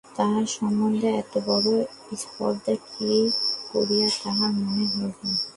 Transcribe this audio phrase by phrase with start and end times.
[0.21, 1.75] আমার সম্বন্ধে এতবড়ো
[2.21, 3.11] স্পর্ধা কী
[3.71, 5.11] করিয়া তাহার মনে হইল।